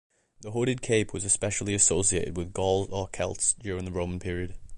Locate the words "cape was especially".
0.81-1.75